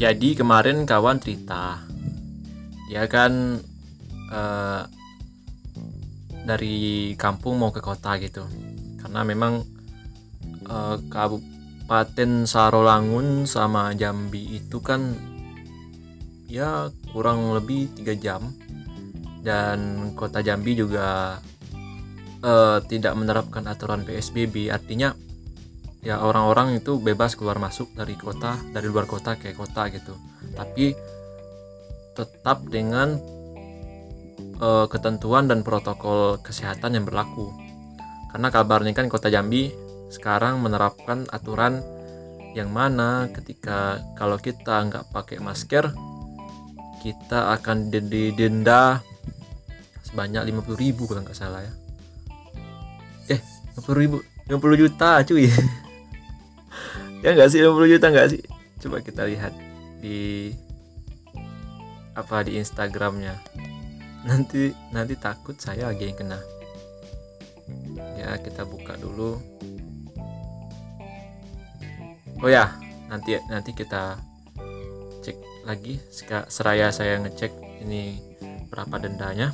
jadi 0.00 0.32
kemarin 0.32 0.88
kawan 0.88 1.20
cerita 1.20 1.84
dia 2.88 3.04
kan 3.04 3.60
uh, 4.32 4.82
dari 6.42 7.12
kampung 7.14 7.62
mau 7.62 7.70
ke 7.70 7.78
kota 7.78 8.18
gitu. 8.18 8.42
Karena 8.98 9.22
memang 9.22 9.62
uh, 10.66 10.98
Kabupaten 11.06 12.50
Sarolangun 12.50 13.46
sama 13.46 13.94
Jambi 13.94 14.58
itu 14.58 14.82
kan 14.82 15.14
ya 16.50 16.90
kurang 17.14 17.54
lebih 17.54 17.94
tiga 17.94 18.18
jam. 18.18 18.42
Dan 19.40 20.10
kota 20.18 20.42
Jambi 20.42 20.74
juga 20.74 21.38
uh, 22.42 22.78
tidak 22.90 23.14
menerapkan 23.14 23.70
aturan 23.70 24.02
PSBB 24.02 24.68
artinya 24.74 25.14
ya 26.00 26.16
orang-orang 26.24 26.80
itu 26.80 26.96
bebas 26.96 27.36
keluar 27.36 27.60
masuk 27.60 27.92
dari 27.92 28.16
kota 28.16 28.56
dari 28.72 28.88
luar 28.88 29.04
kota 29.04 29.36
ke 29.36 29.52
kota 29.52 29.92
gitu. 29.92 30.16
Tapi 30.56 30.96
tetap 32.16 32.64
dengan 32.68 33.20
uh, 34.60 34.86
ketentuan 34.88 35.48
dan 35.48 35.60
protokol 35.60 36.40
kesehatan 36.40 36.96
yang 36.96 37.04
berlaku. 37.04 37.52
Karena 38.32 38.48
kabarnya 38.48 38.92
kan 38.94 39.10
kota 39.10 39.28
Jambi 39.28 39.72
sekarang 40.10 40.58
menerapkan 40.62 41.26
aturan 41.30 41.82
yang 42.50 42.70
mana 42.74 43.30
ketika 43.30 44.02
kalau 44.18 44.34
kita 44.34 44.82
nggak 44.90 45.14
pakai 45.14 45.38
masker 45.38 45.94
kita 47.00 47.54
akan 47.56 47.88
didenda 47.88 49.00
sebanyak 50.04 50.50
50 50.50 50.82
ribu 50.82 51.06
kalau 51.06 51.22
nggak 51.22 51.38
salah 51.38 51.62
ya. 51.62 51.72
Eh 53.30 53.40
50 53.78 54.02
ribu 54.02 54.16
50 54.50 54.82
juta 54.82 55.22
cuy 55.22 55.46
ya 57.20 57.36
nggak 57.36 57.50
sih 57.52 57.60
50 57.60 57.92
juta 57.92 58.06
nggak 58.08 58.28
sih? 58.32 58.42
Coba 58.80 59.04
kita 59.04 59.28
lihat 59.28 59.52
di 60.00 60.50
apa 62.16 62.44
di 62.44 62.56
Instagramnya. 62.56 63.36
Nanti 64.24 64.72
nanti 64.92 65.14
takut 65.16 65.56
saya 65.56 65.88
lagi 65.92 66.08
yang 66.08 66.18
kena. 66.18 66.40
Ya 68.16 68.36
kita 68.40 68.64
buka 68.64 68.96
dulu. 68.96 69.40
Oh 72.40 72.48
ya 72.48 72.72
nanti 73.12 73.36
nanti 73.48 73.76
kita 73.76 74.16
cek 75.20 75.36
lagi. 75.68 76.00
Seraya 76.48 76.88
saya 76.92 77.20
ngecek 77.20 77.52
ini 77.84 78.16
berapa 78.72 78.96
dendanya. 78.96 79.52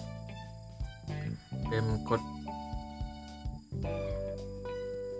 Pemkot 1.67 2.23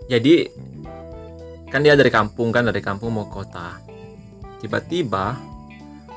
jadi 0.07 0.47
kan 1.67 1.83
dia 1.83 1.93
dari 1.99 2.11
kampung 2.11 2.49
kan 2.55 2.63
dari 2.63 2.79
kampung 2.79 3.15
mau 3.15 3.27
kota. 3.27 3.79
Tiba-tiba 4.63 5.37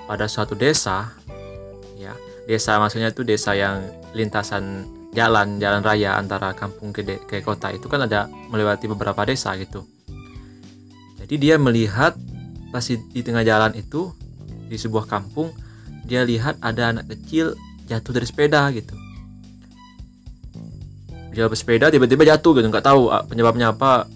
pada 0.07 0.27
suatu 0.27 0.55
desa 0.59 1.13
ya 1.99 2.15
desa 2.49 2.81
maksudnya 2.81 3.13
itu 3.13 3.23
desa 3.23 3.55
yang 3.55 3.85
lintasan 4.17 4.89
jalan 5.15 5.59
jalan 5.59 5.83
raya 5.83 6.19
antara 6.19 6.55
kampung 6.55 6.95
ke, 6.95 7.03
ke 7.27 7.43
kota 7.43 7.75
itu 7.75 7.91
kan 7.91 8.07
ada 8.07 8.31
melewati 8.51 8.87
beberapa 8.87 9.27
desa 9.27 9.55
gitu. 9.59 9.87
Jadi 11.21 11.35
dia 11.37 11.59
melihat 11.61 12.15
pas 12.71 12.83
di, 12.87 12.99
di 13.11 13.21
tengah 13.23 13.43
jalan 13.43 13.75
itu 13.75 14.15
di 14.71 14.79
sebuah 14.79 15.11
kampung 15.11 15.51
dia 16.07 16.23
lihat 16.23 16.59
ada 16.63 16.95
anak 16.95 17.11
kecil 17.11 17.55
jatuh 17.91 18.15
dari 18.15 18.27
sepeda 18.27 18.67
gitu. 18.71 18.95
Dia 21.31 21.47
bersepeda 21.47 21.91
tiba-tiba 21.95 22.27
jatuh 22.27 22.59
gitu 22.59 22.67
nggak 22.67 22.87
tahu 22.87 23.11
ah, 23.11 23.23
penyebabnya 23.23 23.71
apa 23.71 24.11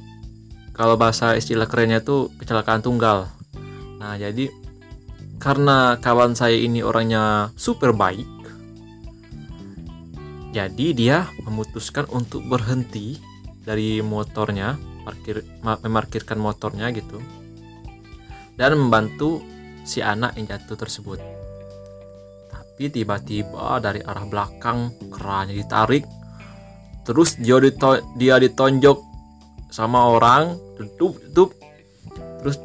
kalau 0.74 0.98
bahasa 0.98 1.38
istilah 1.38 1.70
kerennya 1.70 2.02
tuh 2.02 2.34
kecelakaan 2.36 2.82
tunggal. 2.82 3.30
Nah 4.02 4.18
jadi 4.18 4.50
karena 5.38 5.96
kawan 6.02 6.34
saya 6.34 6.58
ini 6.58 6.82
orangnya 6.82 7.54
super 7.54 7.94
baik 7.94 8.34
jadi 10.54 10.86
dia 10.94 11.18
memutuskan 11.42 12.06
untuk 12.14 12.46
berhenti 12.46 13.18
dari 13.66 13.98
motornya 13.98 14.78
parkir 15.02 15.42
memarkirkan 15.60 16.38
motornya 16.38 16.94
gitu 16.94 17.18
dan 18.54 18.78
membantu 18.78 19.42
si 19.82 19.98
anak 19.98 20.38
yang 20.38 20.46
jatuh 20.46 20.78
tersebut. 20.78 21.18
Tapi 22.54 22.86
tiba-tiba 22.86 23.82
dari 23.82 23.98
arah 23.98 24.22
belakang 24.30 24.94
kerannya 25.10 25.58
ditarik 25.58 26.06
terus 27.02 27.34
dia 27.34 28.38
ditonjok 28.38 28.98
sama 29.74 30.06
orang 30.06 30.54
tutup 30.78 31.18
tutup 31.18 31.50
terus 32.38 32.62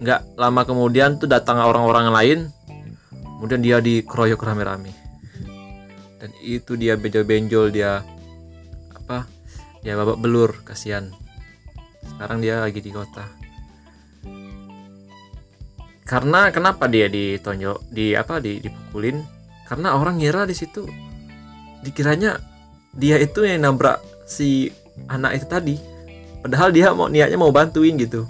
nggak 0.00 0.40
lama 0.40 0.64
kemudian 0.64 1.20
tuh 1.20 1.28
datang 1.28 1.60
orang-orang 1.60 2.08
lain 2.08 2.38
kemudian 3.36 3.60
dia 3.60 3.76
dikeroyok 3.84 4.40
rame-rame. 4.40 4.92
Dan 6.20 6.32
itu 6.40 6.76
dia 6.80 6.96
benjol-benjol 6.96 7.72
dia 7.72 8.00
apa 8.96 9.28
dia 9.84 9.96
babak 9.96 10.16
belur 10.16 10.64
kasihan. 10.64 11.12
Sekarang 12.04 12.40
dia 12.40 12.64
lagi 12.64 12.80
di 12.80 12.92
kota. 12.92 13.24
Karena 16.08 16.48
kenapa 16.52 16.88
dia 16.88 17.08
ditonjok 17.08 17.92
di 17.92 18.16
apa 18.16 18.40
di 18.40 18.60
dipukulin? 18.60 19.20
Karena 19.68 19.96
orang 19.96 20.20
ngira 20.20 20.44
di 20.44 20.56
situ 20.56 20.84
dikiranya 21.80 22.36
dia 22.92 23.16
itu 23.16 23.40
yang 23.40 23.64
nabrak 23.64 24.04
si 24.28 24.68
anak 25.08 25.40
itu 25.40 25.46
tadi 25.48 25.89
padahal 26.40 26.72
dia 26.72 26.92
mau 26.92 27.06
niatnya 27.06 27.38
mau 27.38 27.52
bantuin 27.52 27.96
gitu. 28.00 28.24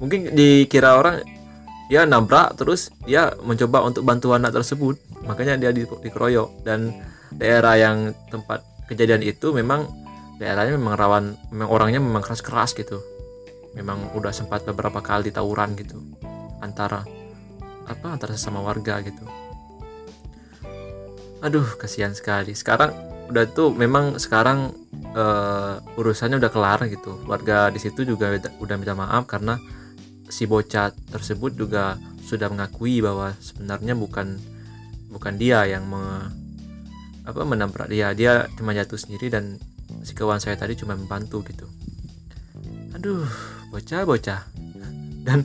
Mungkin 0.00 0.36
dikira 0.36 1.00
orang 1.00 1.24
ya 1.88 2.04
nabrak 2.04 2.58
terus 2.58 2.92
dia 3.06 3.32
mencoba 3.40 3.84
untuk 3.86 4.04
bantu 4.04 4.36
anak 4.36 4.52
tersebut. 4.52 5.00
Makanya 5.24 5.58
dia 5.58 5.70
di, 5.72 5.82
dikeroyok. 5.84 6.62
Dan 6.62 6.92
daerah 7.32 7.74
yang 7.76 8.14
tempat 8.30 8.62
kejadian 8.86 9.24
itu 9.24 9.50
memang 9.50 9.88
daerahnya 10.36 10.76
memang 10.76 10.94
rawan 10.94 11.24
memang 11.50 11.68
orangnya 11.72 12.00
memang 12.00 12.22
keras-keras 12.22 12.76
gitu. 12.76 13.00
Memang 13.76 14.12
udah 14.16 14.32
sempat 14.32 14.64
beberapa 14.64 15.00
kali 15.00 15.32
tawuran 15.32 15.76
gitu. 15.76 16.00
Antara 16.60 17.04
apa 17.86 18.06
antara 18.12 18.36
sesama 18.36 18.60
warga 18.60 19.00
gitu. 19.00 19.24
Aduh 21.40 21.66
kasihan 21.76 22.12
sekali. 22.12 22.52
Sekarang 22.56 23.15
udah 23.26 23.44
tuh 23.50 23.74
memang 23.74 24.18
sekarang 24.22 24.74
uh, 25.14 25.82
urusannya 25.98 26.38
udah 26.38 26.50
kelar 26.50 26.80
gitu. 26.86 27.18
Warga 27.26 27.70
di 27.74 27.80
situ 27.82 28.06
juga 28.06 28.30
udah 28.62 28.76
minta 28.78 28.94
maaf 28.94 29.26
karena 29.26 29.58
si 30.26 30.46
bocah 30.46 30.90
tersebut 31.10 31.54
juga 31.54 31.98
sudah 32.26 32.50
mengakui 32.50 32.98
bahwa 32.98 33.34
sebenarnya 33.38 33.94
bukan 33.94 34.38
bukan 35.10 35.34
dia 35.38 35.62
yang 35.66 35.86
me, 35.86 36.02
apa 37.26 37.40
menabrak 37.42 37.90
dia. 37.90 38.10
Dia 38.14 38.50
cuma 38.58 38.74
jatuh 38.74 38.98
sendiri 38.98 39.30
dan 39.30 39.58
si 40.02 40.14
kawan 40.14 40.42
saya 40.42 40.58
tadi 40.58 40.74
cuma 40.78 40.98
membantu 40.98 41.42
gitu. 41.46 41.66
Aduh 42.94 43.26
bocah 43.70 44.02
bocah. 44.06 44.42
Dan 45.26 45.42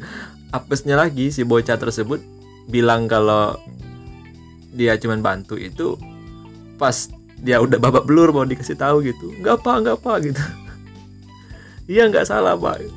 apesnya 0.54 0.94
lagi 0.94 1.34
si 1.34 1.42
bocah 1.42 1.78
tersebut 1.78 2.22
bilang 2.70 3.10
kalau 3.10 3.58
dia 4.72 4.96
cuma 5.02 5.18
bantu 5.20 5.58
itu 5.58 5.98
pas 6.78 7.10
dia 7.42 7.58
udah 7.58 7.82
babak 7.82 8.06
belur 8.06 8.30
mau 8.30 8.46
dikasih 8.46 8.78
tahu 8.78 9.02
gitu. 9.02 9.34
Nggak 9.42 9.66
apa 9.66 9.72
nggak 9.82 9.96
apa 9.98 10.14
gitu. 10.22 10.44
Iya 11.90 12.08
nggak 12.08 12.30
salah 12.30 12.54
pak. 12.56 12.88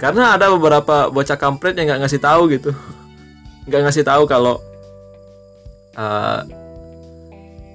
Karena 0.00 0.34
ada 0.34 0.50
beberapa 0.50 1.12
bocah 1.12 1.36
kampret 1.36 1.76
yang 1.76 1.92
nggak 1.92 2.08
ngasih 2.08 2.18
tahu 2.18 2.48
gitu. 2.50 2.72
Nggak 3.68 3.82
ngasih 3.86 4.04
tahu 4.08 4.24
kalau 4.24 4.56
uh, 5.94 6.40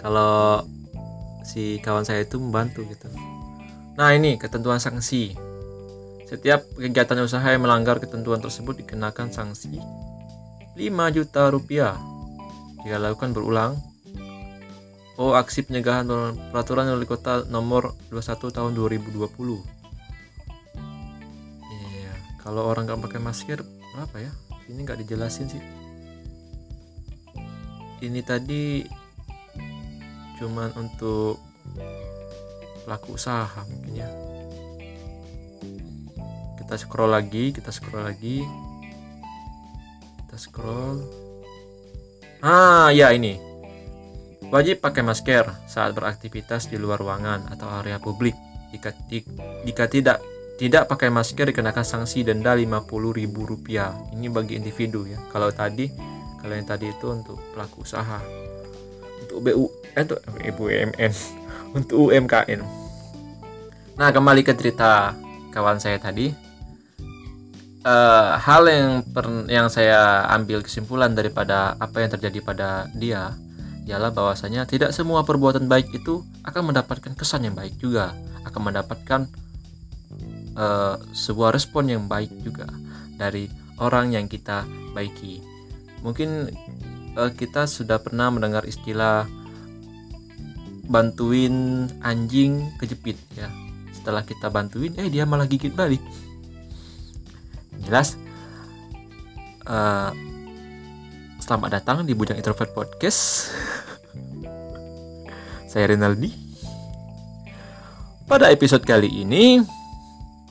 kalau 0.02 0.66
si 1.46 1.78
kawan 1.80 2.04
saya 2.04 2.26
itu 2.26 2.42
membantu 2.42 2.82
gitu. 2.90 3.08
Nah 3.94 4.10
ini 4.18 4.42
ketentuan 4.42 4.82
sanksi. 4.82 5.38
Setiap 6.26 6.66
kegiatan 6.74 7.22
usaha 7.22 7.46
yang 7.46 7.62
melanggar 7.62 8.02
ketentuan 8.02 8.42
tersebut 8.42 8.81
dikenakan 8.81 9.30
sanksi 9.30 9.78
5 10.74 11.16
juta 11.16 11.54
rupiah. 11.54 11.94
Jika 12.81 12.98
lakukan 12.98 13.31
berulang 13.38 13.93
Oh, 15.13 15.38
aksi 15.38 15.62
pencegahan 15.69 16.10
peraturan 16.50 16.89
wali 16.89 17.06
kota 17.06 17.45
nomor 17.45 17.94
21 18.10 18.50
tahun 18.50 18.74
2020. 18.74 19.13
Iya, 21.69 22.13
kalau 22.42 22.65
orang 22.65 22.89
nggak 22.89 22.98
pakai 23.06 23.21
masker 23.21 23.62
berapa 23.94 24.18
ya? 24.18 24.33
Ini 24.74 24.80
nggak 24.81 25.06
dijelasin 25.06 25.54
sih. 25.54 25.62
Ini 28.01 28.25
tadi 28.25 28.81
cuman 30.42 30.74
untuk 30.81 31.38
pelaku 32.81 33.13
usaha 33.13 33.62
mungkin 33.69 33.94
ya. 33.94 34.09
Kita 36.57 36.74
scroll 36.74 37.13
lagi, 37.13 37.54
kita 37.54 37.69
scroll 37.69 38.09
lagi. 38.09 38.42
Kita 40.25 40.42
scroll. 40.42 41.06
Ah, 42.42 42.89
ya 42.89 43.13
ini 43.13 43.53
Wajib 44.54 44.86
pakai 44.86 45.02
masker 45.02 45.66
saat 45.66 45.98
beraktivitas 45.98 46.70
di 46.70 46.78
luar 46.78 47.02
ruangan 47.02 47.50
atau 47.50 47.74
area 47.74 47.98
publik. 47.98 48.38
Jika, 48.70 48.94
jika 49.66 49.90
tidak 49.90 50.22
tidak 50.62 50.86
pakai 50.86 51.10
masker 51.10 51.50
dikenakan 51.50 51.82
sanksi 51.82 52.22
denda 52.22 52.54
rp 52.54 52.86
rupiah. 52.94 53.98
Ini 54.14 54.30
bagi 54.30 54.62
individu 54.62 55.10
ya. 55.10 55.18
Kalau 55.34 55.50
tadi 55.50 55.90
kalau 56.38 56.54
yang 56.54 56.70
tadi 56.70 56.94
itu 56.94 57.08
untuk 57.10 57.42
pelaku 57.58 57.82
usaha. 57.82 58.22
Untuk 59.26 59.42
BU 59.42 59.66
eh, 59.98 60.06
untuk 60.06 60.22
BUMN, 60.30 61.12
untuk 61.82 61.98
UMKM. 62.14 62.62
Nah, 63.98 64.10
kembali 64.14 64.46
ke 64.46 64.54
cerita 64.54 65.18
kawan 65.50 65.82
saya 65.82 65.98
tadi. 65.98 66.30
Uh, 67.84 68.38
hal 68.38 68.64
yang 68.70 69.02
per, 69.02 69.50
yang 69.50 69.68
saya 69.68 70.30
ambil 70.30 70.62
kesimpulan 70.62 71.12
daripada 71.18 71.74
apa 71.82 72.06
yang 72.06 72.14
terjadi 72.16 72.40
pada 72.40 72.88
dia 72.96 73.34
ialah 73.83 74.15
bahwasanya 74.15 74.63
tidak 74.63 74.95
semua 74.95 75.27
perbuatan 75.27 75.68
baik 75.68 75.91
itu 75.91 76.24
akan 76.47 76.71
mendapatkan 76.71 77.13
kesan 77.19 77.47
yang 77.47 77.56
baik 77.56 77.75
juga, 77.80 78.15
akan 78.47 78.71
mendapatkan 78.71 79.27
uh, 80.56 80.95
sebuah 81.12 81.51
respon 81.51 81.91
yang 81.91 82.07
baik 82.07 82.31
juga 82.44 82.68
dari 83.19 83.51
orang 83.83 84.15
yang 84.15 84.25
kita 84.31 84.63
baiki. 84.95 85.44
Mungkin 86.00 86.51
uh, 87.19 87.31
kita 87.35 87.68
sudah 87.68 88.00
pernah 88.00 88.31
mendengar 88.31 88.63
istilah 88.63 89.27
bantuin 90.88 91.88
anjing 92.03 92.71
kejepit 92.80 93.19
ya. 93.35 93.47
Setelah 93.95 94.24
kita 94.27 94.51
bantuin, 94.51 94.91
eh 95.00 95.07
dia 95.07 95.24
malah 95.24 95.47
gigit 95.47 95.71
balik. 95.71 96.03
Jelas. 97.83 98.19
Uh, 99.63 100.12
Selamat 101.44 101.75
datang 101.75 102.07
di 102.07 102.16
Bujang 102.16 102.40
Introvert 102.40 102.72
Podcast. 102.72 103.51
saya 105.68 105.92
Rinaldi. 105.92 106.31
Pada 108.24 108.48
episode 108.48 108.88
kali 108.88 109.12
ini, 109.12 109.60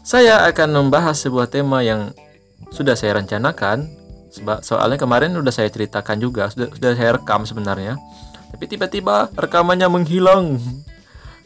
saya 0.05 0.45
akan 0.45 0.85
membahas 0.85 1.17
sebuah 1.17 1.49
tema 1.49 1.81
yang 1.81 2.13
sudah 2.69 2.93
saya 2.93 3.17
rencanakan. 3.17 3.89
Soalnya 4.61 5.01
kemarin 5.01 5.33
sudah 5.33 5.49
saya 5.49 5.73
ceritakan 5.73 6.21
juga, 6.21 6.53
sudah, 6.53 6.69
sudah 6.77 6.93
saya 6.93 7.17
rekam 7.17 7.49
sebenarnya. 7.49 7.97
Tapi 8.53 8.69
tiba-tiba 8.69 9.33
rekamannya 9.33 9.89
menghilang 9.89 10.61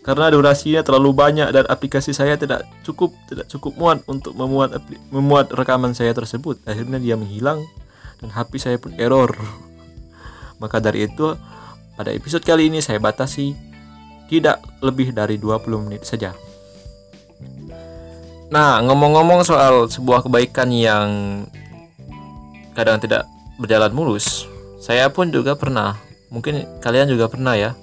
karena 0.03 0.27
durasinya 0.27 0.83
terlalu 0.83 1.15
banyak 1.15 1.55
dan 1.55 1.71
aplikasi 1.71 2.11
saya 2.11 2.35
tidak 2.35 2.67
cukup 2.83 3.15
tidak 3.31 3.47
cukup 3.47 3.79
muat 3.79 4.03
untuk 4.11 4.35
memuat 4.35 4.83
memuat 5.15 5.55
rekaman 5.55 5.95
saya 5.95 6.11
tersebut. 6.11 6.59
Akhirnya 6.67 6.99
dia 6.99 7.15
menghilang 7.15 7.63
dan 8.23 8.29
HP 8.33 8.59
saya 8.61 8.77
pun 8.81 8.95
error. 8.97 9.33
Maka 10.63 10.81
dari 10.81 11.09
itu, 11.09 11.37
pada 11.97 12.13
episode 12.13 12.45
kali 12.45 12.69
ini 12.69 12.81
saya 12.81 13.01
batasi 13.01 13.57
tidak 14.27 14.61
lebih 14.83 15.15
dari 15.15 15.39
20 15.39 15.87
menit 15.87 16.03
saja. 16.05 16.35
Nah, 18.47 18.79
ngomong-ngomong 18.83 19.43
soal 19.43 19.91
sebuah 19.91 20.27
kebaikan 20.27 20.71
yang 20.71 21.09
kadang 22.79 23.03
tidak 23.03 23.27
berjalan 23.59 23.91
mulus, 23.91 24.47
saya 24.79 25.11
pun 25.11 25.33
juga 25.35 25.59
pernah, 25.59 25.99
mungkin 26.31 26.63
kalian 26.79 27.11
juga 27.11 27.27
pernah 27.27 27.59
ya, 27.59 27.75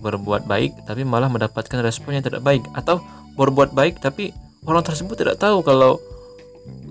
berbuat 0.00 0.48
baik 0.48 0.88
tapi 0.88 1.04
malah 1.04 1.28
mendapatkan 1.28 1.78
respon 1.84 2.16
yang 2.18 2.24
tidak 2.24 2.40
baik 2.40 2.64
atau 2.72 3.04
berbuat 3.36 3.76
baik 3.76 4.00
tapi 4.00 4.32
orang 4.64 4.82
tersebut 4.82 5.14
tidak 5.14 5.36
tahu 5.38 5.60
kalau 5.60 6.00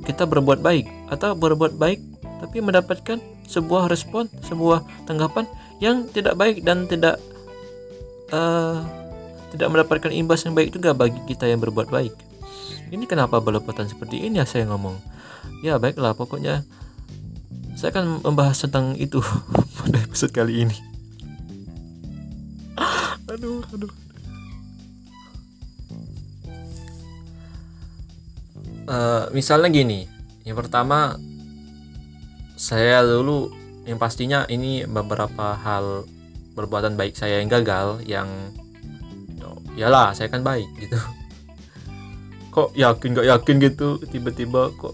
kita 0.06 0.30
berbuat 0.30 0.62
baik 0.62 0.86
atau 1.10 1.34
berbuat 1.34 1.76
baik 1.76 2.00
tapi 2.40 2.64
mendapatkan 2.64 3.20
sebuah 3.46 3.92
respon, 3.92 4.32
sebuah 4.48 5.06
tanggapan 5.06 5.46
yang 5.84 6.08
tidak 6.08 6.40
baik 6.40 6.64
dan 6.64 6.88
tidak 6.88 7.20
uh, 8.32 8.84
tidak 9.52 9.68
mendapatkan 9.70 10.12
imbas 10.14 10.46
yang 10.46 10.54
baik 10.56 10.72
juga 10.74 10.96
bagi 10.96 11.20
kita 11.26 11.50
yang 11.50 11.60
berbuat 11.60 11.90
baik. 11.90 12.14
Ini 12.90 13.06
kenapa 13.06 13.38
berlepotan 13.38 13.86
seperti 13.86 14.26
ini 14.26 14.42
ya 14.42 14.46
saya 14.46 14.66
ngomong. 14.70 14.98
Ya 15.62 15.78
baiklah 15.78 16.16
pokoknya 16.16 16.64
saya 17.76 17.96
akan 17.96 18.24
membahas 18.24 18.60
tentang 18.60 18.96
itu 19.00 19.20
pada 19.80 19.98
episode 20.02 20.34
kali 20.34 20.68
ini. 20.68 20.78
aduh, 23.34 23.64
aduh. 23.72 23.94
Uh, 28.90 29.30
misalnya 29.38 29.70
gini, 29.70 30.10
yang 30.50 30.58
pertama 30.58 31.14
saya 32.60 33.00
dulu 33.08 33.48
yang 33.88 33.96
pastinya 33.96 34.44
ini 34.52 34.84
beberapa 34.84 35.56
hal 35.56 36.04
perbuatan 36.60 37.00
baik 37.00 37.16
saya 37.16 37.40
yang 37.40 37.48
gagal 37.48 38.04
yang 38.04 38.28
lah 39.80 40.12
saya 40.12 40.28
kan 40.28 40.44
baik 40.44 40.68
gitu. 40.76 41.00
Kok 42.54 42.76
yakin 42.76 43.16
gak 43.16 43.28
yakin 43.32 43.56
gitu 43.64 44.04
tiba-tiba 44.12 44.74
kok 44.76 44.92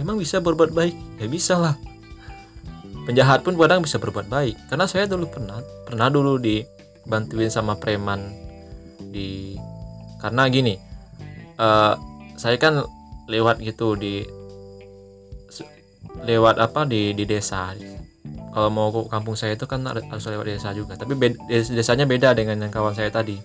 emang 0.00 0.18
bisa 0.18 0.42
berbuat 0.42 0.74
baik? 0.74 0.96
Ya 1.22 1.30
bisa 1.30 1.54
lah. 1.54 1.78
Penjahat 3.06 3.46
pun 3.46 3.54
kadang 3.54 3.86
bisa 3.86 4.02
berbuat 4.02 4.26
baik. 4.26 4.56
Karena 4.66 4.90
saya 4.90 5.06
dulu 5.06 5.30
pernah 5.30 5.62
pernah 5.86 6.10
dulu 6.10 6.40
dibantuin 6.42 7.52
sama 7.52 7.78
preman 7.78 8.34
di 9.12 9.54
karena 10.18 10.48
gini 10.50 10.74
uh, 11.60 11.94
saya 12.34 12.56
kan 12.58 12.82
lewat 13.30 13.62
gitu 13.62 13.94
di 13.94 14.24
lewat 16.24 16.58
apa 16.58 16.84
di 16.84 17.12
di 17.12 17.24
desa. 17.24 17.74
Kalau 18.56 18.72
mau 18.72 18.88
ke 18.88 19.12
kampung 19.12 19.36
saya 19.36 19.52
itu 19.52 19.68
kan 19.68 19.84
harus 19.84 20.24
lewat 20.24 20.46
desa 20.48 20.72
juga. 20.72 20.96
Tapi 20.96 21.12
beda, 21.12 21.36
desanya 21.50 22.08
beda 22.08 22.32
dengan 22.32 22.56
yang 22.64 22.72
kawan 22.72 22.96
saya 22.96 23.12
tadi. 23.12 23.36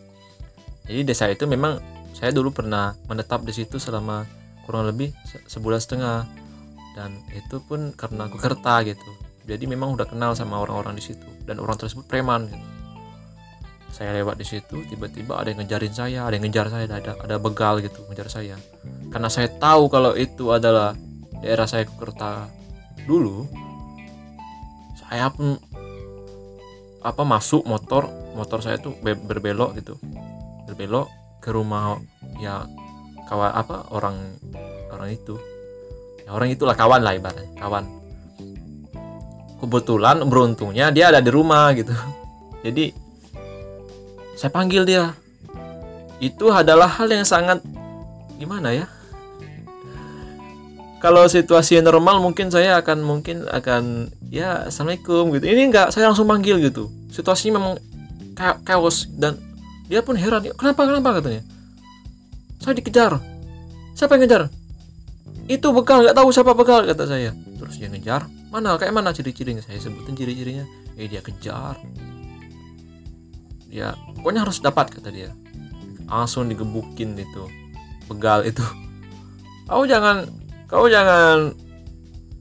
Jadi 0.87 1.01
desa 1.03 1.27
itu 1.27 1.43
memang 1.45 1.83
saya 2.15 2.31
dulu 2.31 2.51
pernah 2.55 2.95
menetap 3.11 3.43
di 3.43 3.51
situ 3.51 3.75
selama 3.75 4.23
kurang 4.63 4.87
lebih 4.87 5.11
sebulan 5.51 5.79
setengah. 5.83 6.23
Dan 6.95 7.19
itu 7.35 7.59
pun 7.63 7.91
karena 7.95 8.27
aku 8.27 8.39
kerta 8.39 8.83
gitu. 8.87 9.11
Jadi 9.47 9.67
memang 9.67 9.95
udah 9.95 10.07
kenal 10.07 10.31
sama 10.31 10.59
orang-orang 10.63 10.95
di 10.95 11.03
situ. 11.03 11.27
Dan 11.43 11.59
orang 11.59 11.75
tersebut 11.75 12.07
preman 12.07 12.47
gitu. 12.47 12.67
Saya 13.91 14.15
lewat 14.15 14.39
di 14.39 14.47
situ 14.47 14.87
tiba-tiba 14.87 15.35
ada 15.35 15.51
yang 15.51 15.59
ngejarin 15.59 15.91
saya 15.91 16.23
ada 16.23 16.39
yang 16.39 16.47
ngejar 16.47 16.71
saya 16.71 16.87
ada 16.87 17.11
ada 17.19 17.35
begal 17.35 17.83
gitu 17.83 17.99
ngejar 18.07 18.31
saya. 18.31 18.55
Karena 19.11 19.27
saya 19.27 19.51
tahu 19.51 19.91
kalau 19.91 20.15
itu 20.15 20.55
adalah 20.55 20.95
daerah 21.41 21.65
saya 21.65 21.89
Kukerta 21.89 22.47
dulu 23.09 23.49
saya 25.11 25.27
pun 25.27 25.57
apa 27.01 27.25
masuk 27.25 27.65
motor 27.65 28.07
motor 28.37 28.63
saya 28.63 28.79
tuh 28.79 28.95
berbelok 29.03 29.75
gitu. 29.81 29.99
Berbelok 30.69 31.11
ke 31.43 31.51
rumah 31.51 31.99
ya 32.39 32.63
kawan 33.27 33.51
apa 33.51 33.91
orang 33.91 34.39
orang 34.93 35.09
itu. 35.11 35.35
Ya, 36.23 36.31
orang 36.31 36.53
itulah 36.53 36.77
kawan 36.77 37.01
lah 37.03 37.17
ibaratnya 37.17 37.49
kawan. 37.59 37.85
Kebetulan 39.59 40.23
beruntungnya 40.29 40.95
dia 40.95 41.11
ada 41.11 41.19
di 41.19 41.27
rumah 41.33 41.73
gitu. 41.75 41.91
Jadi 42.65 42.93
saya 44.39 44.53
panggil 44.53 44.87
dia. 44.87 45.11
Itu 46.21 46.53
adalah 46.53 46.87
hal 46.87 47.09
yang 47.09 47.25
sangat 47.25 47.65
gimana 48.37 48.71
ya 48.73 48.85
kalau 51.01 51.25
situasi 51.25 51.81
normal 51.81 52.21
mungkin 52.21 52.53
saya 52.53 52.77
akan 52.77 53.01
mungkin 53.01 53.49
akan 53.49 54.13
ya 54.29 54.69
assalamualaikum 54.69 55.33
gitu. 55.33 55.45
Ini 55.49 55.73
enggak 55.73 55.89
saya 55.89 56.13
langsung 56.13 56.29
manggil 56.29 56.61
gitu. 56.61 56.93
Situasinya 57.09 57.57
memang 57.57 57.73
chaos 58.37 59.09
dan 59.17 59.41
dia 59.89 60.05
pun 60.05 60.13
heran. 60.13 60.45
Kenapa 60.53 60.85
kenapa 60.85 61.17
katanya. 61.17 61.41
Saya 62.61 62.77
dikejar. 62.77 63.17
Siapa 63.97 64.13
yang 64.13 64.29
ngejar? 64.29 64.43
Itu 65.49 65.73
bekal 65.73 66.05
nggak 66.05 66.15
tahu 66.21 66.29
siapa 66.29 66.53
bekal 66.53 66.85
kata 66.85 67.09
saya. 67.09 67.33
Terus 67.33 67.81
dia 67.81 67.89
ngejar. 67.89 68.29
Mana 68.53 68.77
kayak 68.77 68.93
mana 68.93 69.09
ciri-cirinya? 69.09 69.65
Saya 69.65 69.81
sebutin 69.81 70.13
ciri-cirinya. 70.13 70.69
Eh 71.01 71.09
dia 71.09 71.25
kejar. 71.25 71.81
Ya 73.73 73.97
pokoknya 74.21 74.45
harus 74.45 74.61
dapat 74.61 74.93
kata 74.93 75.09
dia. 75.09 75.33
Langsung 76.05 76.45
digebukin 76.45 77.17
itu. 77.17 77.49
Begal 78.05 78.45
itu. 78.45 78.61
Oh 79.71 79.87
jangan 79.87 80.27
kau 80.71 80.87
jangan 80.87 81.51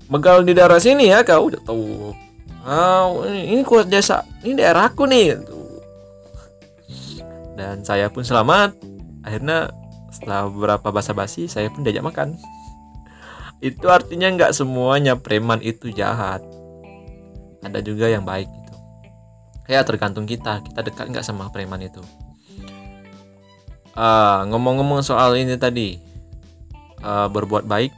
begal 0.06 0.46
di 0.46 0.54
daerah 0.54 0.78
sini 0.78 1.10
ya 1.10 1.26
kau. 1.26 1.50
Tahu. 1.50 2.14
Oh, 2.60 3.24
ini, 3.26 3.56
ini 3.56 3.62
kuat 3.66 3.90
desa 3.90 4.22
ini 4.44 4.54
daerahku 4.54 5.08
nih 5.08 5.34
dan 7.60 7.84
saya 7.84 8.08
pun 8.08 8.24
selamat. 8.24 8.72
Akhirnya 9.20 9.68
setelah 10.08 10.48
beberapa 10.48 10.88
basa-basi 10.88 11.44
saya 11.44 11.68
pun 11.68 11.84
diajak 11.84 12.08
makan. 12.08 12.40
Itu 13.60 13.92
artinya 13.92 14.32
nggak 14.32 14.56
semuanya 14.56 15.20
preman 15.20 15.60
itu 15.60 15.92
jahat. 15.92 16.40
Ada 17.60 17.84
juga 17.84 18.08
yang 18.08 18.24
baik 18.24 18.48
gitu. 18.48 18.74
Ya 19.68 19.84
tergantung 19.84 20.24
kita. 20.24 20.64
Kita 20.64 20.80
dekat 20.80 21.12
nggak 21.12 21.26
sama 21.26 21.52
preman 21.52 21.84
itu? 21.84 22.00
Uh, 23.92 24.48
ngomong-ngomong 24.48 25.04
soal 25.04 25.36
ini 25.36 25.60
tadi 25.60 26.00
uh, 27.04 27.28
berbuat 27.28 27.68
baik 27.68 27.92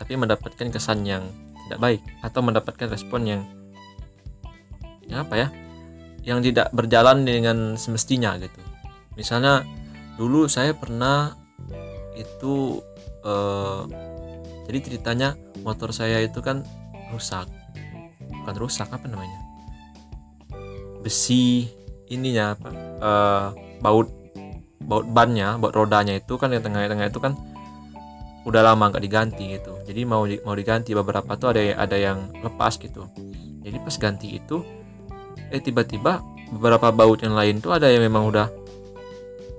tapi 0.00 0.16
mendapatkan 0.16 0.72
kesan 0.72 1.04
yang 1.04 1.28
tidak 1.68 1.78
baik 1.78 2.02
atau 2.24 2.40
mendapatkan 2.40 2.88
respon 2.88 3.28
yang 3.28 3.42
yang 5.04 5.28
apa 5.28 5.34
ya 5.36 5.48
yang 6.24 6.40
tidak 6.40 6.72
berjalan 6.72 7.28
dengan 7.28 7.76
semestinya 7.76 8.40
gitu. 8.40 8.60
Misalnya 9.14 9.64
dulu 10.16 10.48
saya 10.48 10.72
pernah 10.72 11.36
itu 12.16 12.80
uh, 13.24 13.84
jadi 14.64 14.78
ceritanya 14.80 15.36
motor 15.60 15.92
saya 15.92 16.24
itu 16.24 16.40
kan 16.40 16.64
rusak. 17.12 17.48
Bukan 18.40 18.56
rusak 18.56 18.88
apa 18.88 19.04
namanya? 19.04 19.40
Besi 21.04 21.68
ininya 22.10 22.58
apa 22.58 22.68
uh, 23.00 23.46
baut 23.78 24.10
baut 24.82 25.06
bannya 25.06 25.54
baut 25.62 25.70
rodanya 25.70 26.18
itu 26.18 26.34
kan 26.34 26.50
yang 26.50 26.66
tengah-tengah 26.66 27.06
itu 27.06 27.22
kan 27.22 27.38
udah 28.48 28.62
lama 28.64 28.88
nggak 28.88 29.04
diganti 29.04 29.44
gitu. 29.58 29.76
Jadi 29.84 30.00
mau 30.08 30.24
di, 30.24 30.40
mau 30.40 30.56
diganti 30.56 30.96
beberapa 30.96 31.36
tuh 31.36 31.52
ada 31.56 31.60
ada 31.76 31.96
yang 31.96 32.32
lepas 32.40 32.80
gitu. 32.80 33.04
Jadi 33.60 33.76
pas 33.80 33.96
ganti 34.00 34.40
itu 34.40 34.64
eh 35.50 35.60
tiba-tiba 35.60 36.24
beberapa 36.54 36.88
baut 36.94 37.20
yang 37.20 37.36
lain 37.36 37.60
tuh 37.60 37.76
ada 37.76 37.90
yang 37.90 38.00
memang 38.00 38.24
udah 38.30 38.48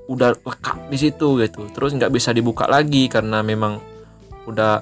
udah 0.09 0.33
lekat 0.41 0.77
di 0.89 0.97
situ 0.97 1.27
gitu. 1.39 1.69
Terus 1.69 1.93
nggak 1.93 2.11
bisa 2.11 2.33
dibuka 2.33 2.65
lagi 2.65 3.05
karena 3.05 3.45
memang 3.45 3.77
udah 4.49 4.81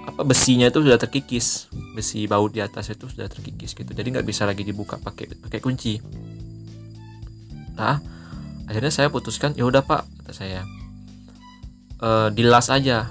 apa 0.00 0.22
besinya 0.24 0.72
itu 0.72 0.80
sudah 0.80 0.96
terkikis. 0.96 1.68
Besi 1.92 2.24
baut 2.24 2.56
di 2.56 2.64
atas 2.64 2.88
itu 2.88 3.04
sudah 3.04 3.28
terkikis 3.28 3.76
gitu. 3.76 3.92
Jadi 3.92 4.16
nggak 4.16 4.26
bisa 4.26 4.48
lagi 4.48 4.64
dibuka 4.64 4.96
pakai 4.96 5.36
pakai 5.36 5.60
kunci. 5.60 6.00
Nah 7.76 8.00
akhirnya 8.64 8.94
saya 8.94 9.12
putuskan 9.12 9.52
ya 9.58 9.66
udah 9.66 9.82
pak 9.84 10.06
kata 10.22 10.32
saya 10.32 10.62
uh, 12.00 12.28
dilas 12.32 12.72
aja. 12.72 13.08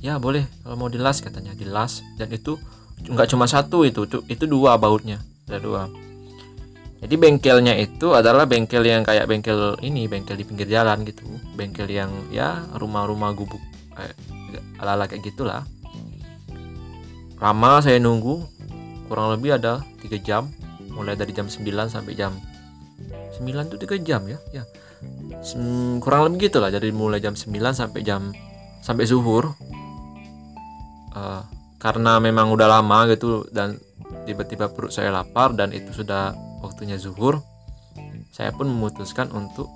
Ya 0.00 0.14
boleh. 0.16 0.46
Kalau 0.62 0.76
mau 0.78 0.90
dilas 0.90 1.20
katanya 1.20 1.52
dilas. 1.52 2.00
Dan 2.16 2.30
itu 2.32 2.56
nggak 3.04 3.28
cuma 3.28 3.44
satu 3.50 3.82
itu 3.84 4.06
itu 4.30 4.44
dua 4.46 4.78
bautnya. 4.78 5.20
Ada 5.50 5.58
dua. 5.60 5.82
Jadi 7.04 7.20
bengkelnya 7.20 7.76
itu 7.76 8.16
adalah 8.16 8.48
bengkel 8.48 8.80
yang 8.80 9.04
kayak 9.04 9.28
bengkel 9.28 9.76
ini 9.84 10.08
bengkel 10.08 10.40
di 10.40 10.44
pinggir 10.48 10.70
jalan 10.70 11.04
gitu. 11.04 11.26
Bengkel 11.52 11.90
yang 11.92 12.08
ya 12.32 12.64
rumah-rumah 12.80 13.36
gubuk 13.36 13.60
eh, 14.00 14.14
ala-ala 14.80 15.04
kayak 15.04 15.20
gitulah. 15.28 15.68
Lama 17.42 17.84
saya 17.84 18.00
nunggu 18.00 18.40
kurang 19.10 19.36
lebih 19.36 19.60
ada 19.60 19.84
tiga 20.00 20.16
jam. 20.16 20.42
Mulai 20.94 21.18
dari 21.18 21.34
jam 21.34 21.50
9 21.50 21.90
sampai 21.90 22.14
jam 22.14 22.38
9 23.40 23.70
tuh 23.70 23.78
tiga 23.80 23.96
jam 24.00 24.22
ya 24.30 24.38
ya. 24.54 24.64
Kurang 26.00 26.30
lebih 26.30 26.48
gitu 26.48 26.62
lah 26.62 26.72
dari 26.72 26.94
mulai 26.94 27.20
jam 27.20 27.36
9 27.36 27.50
sampai 27.74 28.00
jam 28.00 28.30
sampai 28.80 29.04
zuhur. 29.04 29.54
Uh, 31.14 31.42
karena 31.78 32.18
memang 32.18 32.50
udah 32.50 32.66
lama 32.66 33.06
gitu 33.12 33.46
dan 33.52 33.78
tiba-tiba 34.24 34.72
perut 34.72 34.90
saya 34.90 35.12
lapar 35.12 35.52
dan 35.52 35.70
itu 35.70 35.92
sudah 35.92 36.32
waktunya 36.64 36.96
zuhur 36.96 37.44
saya 38.34 38.50
pun 38.50 38.66
memutuskan 38.66 39.30
untuk 39.30 39.70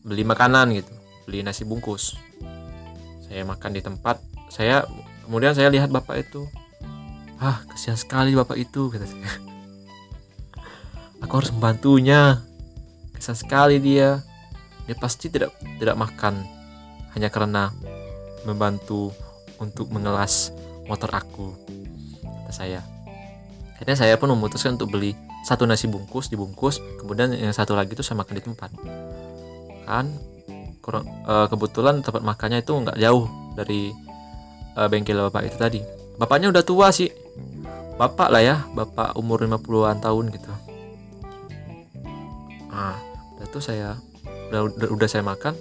beli 0.00 0.24
makanan 0.24 0.72
gitu 0.72 0.94
beli 1.28 1.44
nasi 1.44 1.64
bungkus. 1.64 2.16
Saya 3.28 3.44
makan 3.44 3.76
di 3.76 3.80
tempat 3.84 4.20
saya 4.52 4.84
kemudian 5.28 5.56
saya 5.56 5.72
lihat 5.72 5.92
bapak 5.92 6.24
itu 6.24 6.48
ah 7.40 7.60
kasihan 7.68 7.98
sekali 7.98 8.32
bapak 8.32 8.56
itu 8.56 8.88
kata 8.92 9.04
saya. 9.04 9.28
Aku 11.24 11.32
harus 11.40 11.52
membantunya 11.52 12.44
kasihan 13.24 13.40
sekali 13.40 13.80
dia. 13.80 14.20
Dia 14.84 14.92
pasti 15.00 15.32
tidak 15.32 15.56
tidak 15.80 15.96
makan 15.96 16.44
hanya 17.16 17.32
karena 17.32 17.72
membantu 18.44 19.16
untuk 19.56 19.88
mengelas 19.88 20.52
motor 20.84 21.08
aku 21.08 21.56
kata 22.20 22.52
saya. 22.52 22.84
Akhirnya 23.72 23.96
saya 23.96 24.20
pun 24.20 24.28
memutuskan 24.28 24.76
untuk 24.76 24.92
beli 24.92 25.16
satu 25.48 25.64
nasi 25.64 25.88
bungkus 25.88 26.28
dibungkus 26.28 26.84
kemudian 27.00 27.32
yang 27.32 27.56
satu 27.56 27.72
lagi 27.72 27.96
itu 27.96 28.04
saya 28.04 28.20
makan 28.20 28.36
di 28.36 28.44
tempat. 28.44 28.70
Kan 29.88 30.12
kurang 30.84 31.08
uh, 31.24 31.48
kebetulan 31.48 32.04
tempat 32.04 32.20
makannya 32.20 32.60
itu 32.60 32.76
nggak 32.76 33.00
jauh 33.00 33.24
dari 33.56 33.88
uh, 34.76 34.84
bengkel 34.92 35.16
bapak 35.32 35.48
itu 35.48 35.56
tadi. 35.56 35.80
Bapaknya 36.20 36.52
udah 36.52 36.60
tua 36.60 36.92
sih. 36.92 37.08
Bapak 37.96 38.28
lah 38.28 38.42
ya 38.44 38.56
bapak 38.76 39.16
umur 39.16 39.48
50-an 39.48 40.04
tahun 40.04 40.28
gitu. 40.28 40.52
Nah 42.68 43.13
itu 43.54 43.62
saya 43.62 43.94
udah, 44.50 44.66
udah 44.66 44.88
udah 44.90 45.06
saya 45.06 45.22
makan 45.22 45.54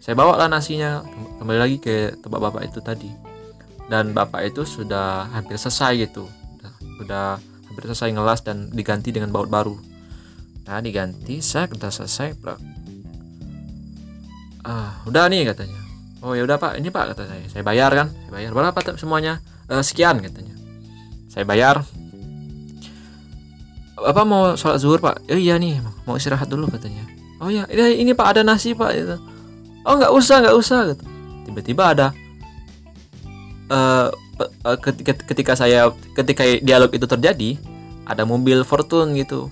saya 0.00 0.16
bawa 0.16 0.40
lah 0.40 0.48
nasinya 0.48 1.04
kembali 1.38 1.58
lagi 1.60 1.76
ke 1.76 2.16
tempat 2.24 2.40
bapak 2.40 2.72
itu 2.72 2.80
tadi. 2.80 3.12
Dan 3.84 4.16
bapak 4.16 4.48
itu 4.48 4.64
sudah 4.64 5.28
hampir 5.28 5.60
selesai 5.60 6.08
gitu. 6.08 6.24
Udah, 7.04 7.36
hampir 7.68 7.84
selesai 7.84 8.08
ngelas 8.16 8.40
dan 8.40 8.72
diganti 8.72 9.12
dengan 9.12 9.28
baut 9.28 9.52
baru. 9.52 9.76
Nah 10.64 10.80
diganti 10.80 11.44
saya 11.44 11.68
udah 11.68 11.92
selesai 11.92 12.32
ah 14.64 15.04
udah 15.04 15.28
nih 15.28 15.52
katanya. 15.52 15.76
Oh 16.24 16.32
ya 16.32 16.48
udah 16.48 16.56
pak. 16.56 16.80
Ini 16.80 16.88
pak 16.88 17.12
kata 17.12 17.28
saya. 17.28 17.44
Saya 17.52 17.60
bayar 17.60 17.92
kan? 17.92 18.08
Saya 18.08 18.30
bayar 18.32 18.50
berapa 18.56 18.78
semuanya? 18.96 19.44
E, 19.68 19.84
sekian 19.84 20.24
katanya. 20.24 20.56
Saya 21.28 21.44
bayar. 21.44 21.84
Apa 24.00 24.24
mau 24.24 24.56
sholat 24.56 24.80
zuhur 24.80 25.04
pak? 25.04 25.28
Oh, 25.28 25.36
iya 25.36 25.60
nih 25.60 25.76
mau 26.08 26.16
istirahat 26.16 26.48
dulu 26.48 26.72
katanya 26.72 27.19
oh 27.40 27.48
ya 27.48 27.64
ini, 27.72 28.04
ini 28.04 28.12
pak 28.12 28.36
ada 28.36 28.42
nasi 28.44 28.76
pak 28.76 28.90
itu 28.94 29.16
oh 29.84 29.94
nggak 29.96 30.12
usah 30.12 30.36
nggak 30.44 30.56
usah 30.56 30.78
gitu. 30.92 31.04
Tiba-tiba 31.48 31.82
ada 31.96 32.06
uh, 33.72 34.08
ketika 34.80 35.12
ketika 35.24 35.52
saya 35.56 35.90
ketika 36.14 36.44
dialog 36.60 36.92
itu 36.92 37.06
terjadi 37.08 37.50
ada 38.04 38.22
mobil 38.28 38.62
Fortune 38.66 39.16
gitu. 39.16 39.48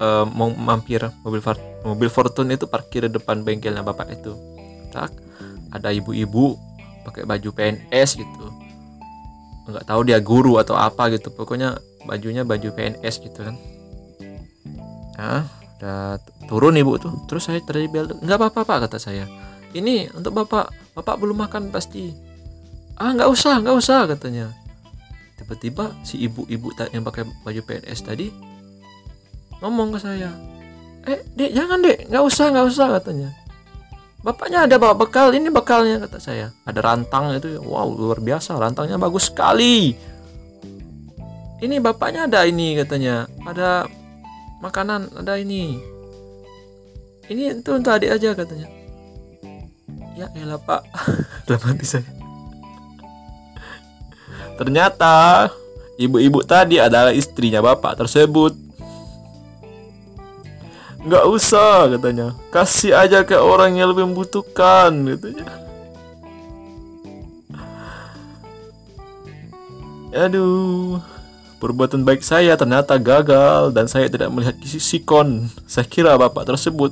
Uh, 0.00 0.24
mau 0.32 0.48
mampir 0.48 1.04
mobil 1.20 1.44
mobil 1.84 2.08
Fortune 2.08 2.56
itu 2.56 2.64
parkir 2.64 3.04
di 3.04 3.12
depan 3.12 3.44
bengkelnya 3.44 3.84
bapak 3.84 4.16
itu. 4.16 4.32
Tak 4.90 5.12
ada 5.70 5.92
ibu-ibu 5.92 6.56
pakai 7.04 7.28
baju 7.28 7.48
PNS 7.52 8.18
gitu. 8.18 8.46
Nggak 9.68 9.86
tahu 9.86 10.00
dia 10.08 10.18
guru 10.18 10.56
atau 10.56 10.74
apa 10.74 11.12
gitu. 11.12 11.30
Pokoknya 11.30 11.78
bajunya 12.08 12.42
baju 12.42 12.72
PNS 12.72 13.14
gitu 13.20 13.44
kan. 13.44 13.56
Nah 15.20 15.44
udah 15.80 16.20
turun 16.50 16.74
ibu 16.74 16.98
tuh. 16.98 17.14
Terus 17.30 17.46
saya 17.46 17.62
terjadi 17.62 17.86
bel 17.86 18.06
nggak 18.18 18.38
apa-apa 18.42 18.66
pak 18.66 18.78
kata 18.90 18.98
saya. 18.98 19.30
Ini 19.70 20.10
untuk 20.18 20.34
bapak 20.34 20.98
bapak 20.98 21.14
belum 21.22 21.38
makan 21.46 21.70
pasti. 21.70 22.10
Ah 22.98 23.14
nggak 23.14 23.30
usah 23.30 23.62
nggak 23.62 23.76
usah 23.78 24.10
katanya. 24.10 24.50
Tiba-tiba 25.38 25.94
si 26.02 26.18
ibu-ibu 26.26 26.74
yang 26.90 27.06
pakai 27.06 27.22
baju 27.46 27.60
PNS 27.62 28.02
tadi 28.02 28.28
ngomong 29.62 29.94
ke 29.94 29.98
saya. 30.02 30.34
Eh 31.06 31.22
dek 31.38 31.54
jangan 31.54 31.78
dek 31.86 32.10
nggak 32.10 32.24
usah 32.26 32.50
nggak 32.50 32.66
usah 32.66 32.88
katanya. 32.98 33.30
Bapaknya 34.20 34.68
ada 34.68 34.76
bawa 34.76 34.92
bekal 34.92 35.32
ini 35.32 35.48
bekalnya 35.48 36.02
kata 36.02 36.18
saya. 36.20 36.52
Ada 36.66 36.82
rantang 36.84 37.32
itu 37.32 37.56
wow 37.62 37.88
luar 37.88 38.20
biasa 38.20 38.58
rantangnya 38.58 39.00
bagus 39.00 39.32
sekali. 39.32 39.96
Ini 41.60 41.76
bapaknya 41.80 42.28
ada 42.28 42.44
ini 42.44 42.76
katanya. 42.76 43.24
Ada 43.46 43.88
makanan 44.60 45.24
ada 45.24 45.40
ini 45.40 45.80
ini 47.30 47.54
itu 47.54 47.70
untuk 47.70 47.94
adik 47.94 48.10
aja 48.10 48.34
katanya. 48.34 48.66
Ya 50.18 50.26
elah 50.34 50.58
pak. 50.58 50.82
Dalam 51.46 51.62
hati 51.62 51.86
saya. 51.86 52.04
Ternyata 54.58 55.48
ibu-ibu 55.94 56.42
tadi 56.42 56.82
adalah 56.82 57.14
istrinya 57.14 57.62
bapak 57.62 58.02
tersebut. 58.02 58.58
Nggak 61.06 61.24
usah 61.30 61.86
katanya. 61.96 62.34
Kasih 62.50 62.98
aja 62.98 63.22
ke 63.22 63.38
orang 63.38 63.78
yang 63.78 63.94
lebih 63.94 64.10
membutuhkan 64.10 64.90
katanya. 64.90 65.46
Aduh 70.10 70.98
perbuatan 71.62 72.02
baik 72.02 72.24
saya 72.24 72.56
ternyata 72.56 72.96
gagal 72.96 73.70
dan 73.76 73.84
saya 73.84 74.08
tidak 74.08 74.32
melihat 74.32 74.56
sikon 74.64 75.44
saya 75.68 75.84
kira 75.84 76.16
bapak 76.16 76.48
tersebut 76.48 76.90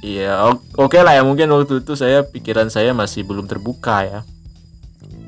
Iya, 0.00 0.48
oke 0.48 0.96
okay 0.96 1.04
lah 1.04 1.12
ya 1.12 1.22
mungkin 1.22 1.52
waktu 1.52 1.84
itu 1.84 1.92
saya 1.92 2.24
pikiran 2.24 2.72
saya 2.72 2.96
masih 2.96 3.20
belum 3.20 3.44
terbuka 3.44 4.00
ya. 4.00 4.20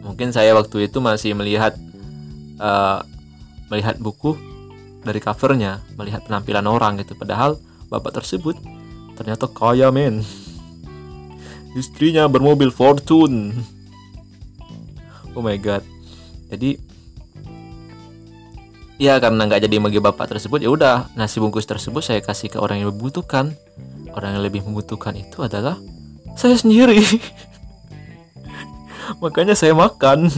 Mungkin 0.00 0.33
saya 0.33 0.57
waktu 0.57 0.88
itu 0.88 0.97
masih 1.05 1.37
melihat 1.37 1.76
uh, 2.57 3.05
melihat 3.69 4.00
buku 4.00 4.33
dari 5.05 5.21
covernya 5.21 5.85
melihat 6.00 6.25
penampilan 6.25 6.64
orang 6.64 6.97
gitu. 7.05 7.12
Padahal 7.12 7.61
bapak 7.93 8.25
tersebut 8.25 8.57
ternyata 9.12 9.45
kaya 9.45 9.93
men. 9.93 10.25
Istrinya 11.76 12.25
bermobil 12.25 12.73
Fortune. 12.73 13.52
Oh 15.37 15.45
my 15.45 15.57
god. 15.61 15.85
Jadi 16.49 16.81
ya 18.97 19.21
karena 19.21 19.49
nggak 19.49 19.69
jadi 19.69 19.76
bagi 19.81 20.00
bapak 20.00 20.33
tersebut 20.33 20.64
ya 20.64 20.71
udah 20.73 21.12
nasi 21.17 21.41
bungkus 21.41 21.69
tersebut 21.69 22.00
saya 22.00 22.21
kasih 22.25 22.52
ke 22.52 22.57
orang 22.61 22.81
yang 22.85 22.93
membutuhkan 22.93 23.57
orang 24.16 24.38
yang 24.38 24.45
lebih 24.45 24.64
membutuhkan 24.64 25.16
itu 25.16 25.45
adalah 25.45 25.76
saya 26.37 26.57
sendiri. 26.57 27.00
Makanya 29.23 29.57
saya 29.57 29.76
makan. 29.76 30.28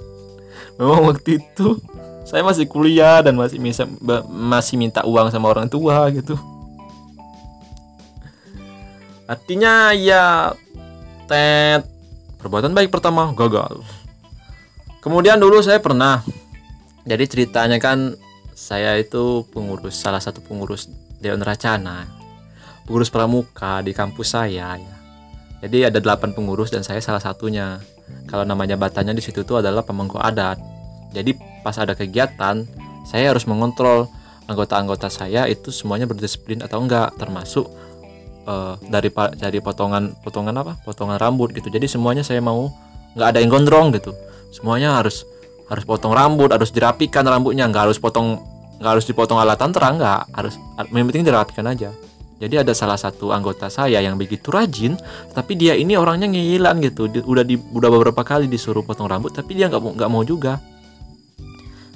Memang 0.80 1.12
waktu 1.12 1.40
itu 1.40 1.76
saya 2.24 2.40
masih 2.40 2.64
kuliah 2.70 3.20
dan 3.20 3.36
masih 3.36 3.60
bisa 3.60 3.84
masih 4.30 4.80
minta 4.80 5.04
uang 5.04 5.28
sama 5.28 5.52
orang 5.52 5.68
tua 5.68 6.08
gitu. 6.14 6.38
Artinya 9.28 9.92
ya 9.94 10.56
tet 11.28 11.84
perbuatan 12.40 12.72
baik 12.72 12.88
pertama 12.88 13.28
gagal. 13.36 13.84
Kemudian 15.04 15.40
dulu 15.40 15.60
saya 15.60 15.80
pernah 15.80 16.24
jadi 17.04 17.24
ceritanya 17.28 17.80
kan 17.80 18.16
saya 18.52 18.96
itu 19.00 19.48
pengurus 19.52 19.96
salah 19.96 20.20
satu 20.20 20.44
pengurus 20.44 20.88
Dewan 21.20 21.40
Racana 21.40 22.19
pengurus 22.90 23.06
pramuka 23.06 23.86
di 23.86 23.94
kampus 23.94 24.34
saya 24.34 24.74
ya. 24.74 24.94
Jadi 25.62 25.86
ada 25.86 26.02
delapan 26.02 26.34
pengurus 26.34 26.74
dan 26.74 26.82
saya 26.82 26.98
salah 26.98 27.22
satunya. 27.22 27.78
Kalau 28.26 28.42
nama 28.42 28.66
jabatannya 28.66 29.14
di 29.14 29.22
situ 29.22 29.46
tuh 29.46 29.62
adalah 29.62 29.86
pemangku 29.86 30.18
adat. 30.18 30.58
Jadi 31.14 31.38
pas 31.62 31.78
ada 31.78 31.94
kegiatan 31.94 32.66
saya 33.06 33.30
harus 33.30 33.46
mengontrol 33.46 34.10
anggota-anggota 34.50 35.06
saya 35.06 35.46
itu 35.46 35.70
semuanya 35.70 36.10
berdisiplin 36.10 36.66
atau 36.66 36.82
enggak 36.82 37.14
termasuk 37.14 37.70
uh, 38.50 38.74
dari 38.82 39.14
dari 39.38 39.62
potongan 39.62 40.18
potongan 40.26 40.58
apa? 40.58 40.82
Potongan 40.82 41.22
rambut 41.22 41.54
gitu. 41.54 41.70
Jadi 41.70 41.86
semuanya 41.86 42.26
saya 42.26 42.42
mau 42.42 42.74
nggak 43.14 43.28
ada 43.30 43.38
yang 43.38 43.54
gondrong 43.54 43.94
gitu. 43.94 44.10
Semuanya 44.50 44.98
harus 44.98 45.22
harus 45.70 45.86
potong 45.86 46.10
rambut 46.10 46.50
harus 46.50 46.74
dirapikan 46.74 47.22
rambutnya. 47.22 47.70
Nggak 47.70 47.94
harus 47.94 48.02
potong 48.02 48.42
nggak 48.82 48.98
harus 48.98 49.06
dipotong 49.06 49.38
alatan 49.38 49.70
terang 49.70 49.94
nggak 50.00 50.34
harus 50.34 50.58
yang 50.90 51.06
penting 51.06 51.22
dirapikan 51.22 51.68
aja 51.68 51.92
jadi 52.40 52.64
ada 52.64 52.72
salah 52.72 52.96
satu 52.96 53.30
anggota 53.30 53.68
saya 53.68 54.00
yang 54.00 54.16
begitu 54.16 54.48
rajin 54.48 54.96
tapi 55.36 55.54
dia 55.54 55.76
ini 55.76 55.94
orangnya 55.94 56.26
ngilan 56.26 56.80
gitu 56.80 57.06
udah 57.06 57.44
di 57.44 57.60
udah 57.60 57.88
beberapa 57.92 58.24
kali 58.24 58.48
disuruh 58.48 58.82
potong 58.82 59.06
rambut 59.06 59.36
tapi 59.36 59.54
dia 59.54 59.68
nggak 59.68 59.82
mau 59.82 59.92
nggak 59.92 60.10
mau 60.10 60.22
juga 60.24 60.56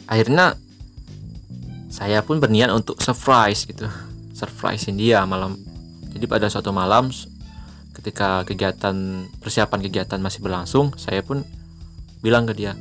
akhirnya 0.04 0.54
saya 1.88 2.20
pun 2.20 2.38
berniat 2.38 2.70
untuk 2.70 3.00
surprise 3.00 3.64
gitu 3.64 3.88
surprisein 4.36 5.00
dia 5.00 5.24
malam 5.24 5.56
jadi 6.14 6.30
pada 6.30 6.46
suatu 6.46 6.70
malam 6.70 7.10
ketika 7.94 8.42
kegiatan 8.46 9.26
persiapan 9.38 9.80
kegiatan 9.82 10.18
masih 10.22 10.42
berlangsung, 10.42 10.94
saya 10.98 11.22
pun 11.22 11.42
bilang 12.22 12.46
ke 12.46 12.54
dia, 12.54 12.78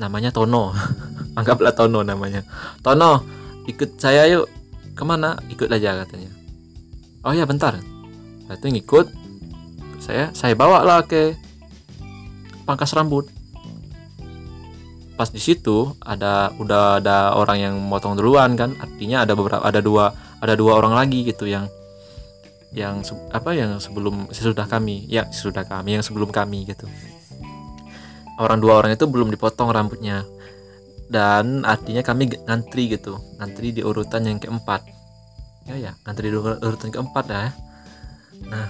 namanya 0.00 0.32
Tono, 0.32 0.72
anggaplah 1.38 1.72
Tono 1.76 2.04
namanya. 2.04 2.44
Tono, 2.84 3.24
ikut 3.64 4.00
saya 4.00 4.28
yuk. 4.28 4.48
Ke 4.92 5.06
mana? 5.06 5.38
Ikut 5.46 5.70
aja 5.70 6.02
katanya. 6.02 6.37
Oh 7.22 7.34
ya 7.34 7.44
bentar. 7.46 7.78
Itu 8.48 8.66
ngikut. 8.68 9.06
Saya 9.98 10.30
saya 10.32 10.54
bawa 10.54 10.86
lah 10.86 11.02
ke 11.04 11.34
pangkas 12.64 12.94
rambut. 12.94 13.26
Pas 15.18 15.26
di 15.34 15.42
situ 15.42 15.98
ada 15.98 16.54
udah 16.62 17.02
ada 17.02 17.34
orang 17.34 17.58
yang 17.58 17.74
motong 17.82 18.14
duluan 18.14 18.54
kan, 18.54 18.78
artinya 18.78 19.26
ada 19.26 19.34
beberapa 19.34 19.66
ada 19.66 19.82
dua 19.82 20.14
ada 20.38 20.54
dua 20.54 20.78
orang 20.78 20.94
lagi 20.94 21.26
gitu 21.26 21.50
yang 21.50 21.66
yang 22.72 23.00
apa 23.32 23.56
yang 23.56 23.80
sebelum 23.80 24.28
sesudah 24.28 24.68
kami 24.68 25.08
ya 25.08 25.24
sesudah 25.32 25.64
kami 25.64 25.98
yang 25.98 26.04
sebelum 26.04 26.28
kami 26.28 26.68
gitu 26.68 26.84
orang 28.36 28.60
dua 28.60 28.84
orang 28.84 28.92
itu 28.92 29.08
belum 29.08 29.32
dipotong 29.32 29.72
rambutnya 29.72 30.28
dan 31.08 31.64
artinya 31.64 32.04
kami 32.04 32.28
ngantri 32.44 32.92
gitu 32.92 33.16
ngantri 33.40 33.72
di 33.72 33.80
urutan 33.80 34.28
yang 34.28 34.36
keempat 34.36 34.84
ya 35.68 35.76
ya. 35.76 35.92
Di 36.00 36.32
urutan 36.32 36.88
keempat 36.88 37.24
ya. 37.28 37.52
Nah 38.48 38.68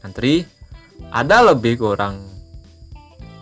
ngantri. 0.00 0.46
Ada 1.12 1.52
lebih 1.52 1.76
kurang 1.76 2.24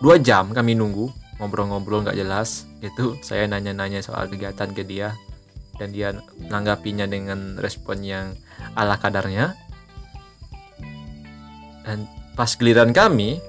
dua 0.03 0.19
jam 0.19 0.51
kami 0.51 0.75
nunggu 0.75 1.07
ngobrol-ngobrol 1.39 2.03
nggak 2.03 2.17
jelas. 2.17 2.65
Gitu 2.81 3.21
saya 3.21 3.45
nanya-nanya 3.45 4.01
soal 4.01 4.27
kegiatan 4.27 4.73
ke 4.73 4.83
dia. 4.83 5.13
Dan 5.75 5.91
dia 5.91 6.15
menanggapinya 6.39 7.05
dengan 7.05 7.59
respon 7.61 8.01
yang 8.03 8.35
ala 8.75 8.97
kadarnya. 8.97 9.55
Dan 11.85 12.09
pas 12.33 12.49
giliran 12.57 12.91
kami 12.91 13.39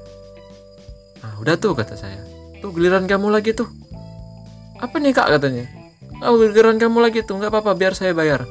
ah 1.24 1.34
udah 1.40 1.56
tuh 1.56 1.74
kata 1.74 1.96
saya. 1.96 2.20
Tuh 2.60 2.70
giliran 2.70 3.08
kamu 3.08 3.32
lagi 3.32 3.56
tuh. 3.56 3.66
Apa 4.76 5.00
nih 5.00 5.16
kak? 5.16 5.40
katanya. 5.40 5.64
Oh 6.22 6.36
giliran 6.38 6.78
kamu 6.78 7.00
lagi 7.00 7.24
tuh 7.24 7.40
nggak 7.40 7.50
apa-apa 7.50 7.74
biar 7.74 7.96
saya 7.96 8.14
bayar 8.14 8.46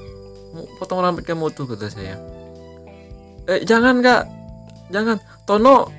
potong 0.75 1.01
rambut 1.01 1.23
kamu 1.23 1.49
tuh 1.55 1.65
kata 1.65 1.89
saya. 1.89 2.19
Eh 3.47 3.63
jangan 3.63 4.03
kak. 4.03 4.27
Jangan. 4.91 5.17
Tono 5.47 5.89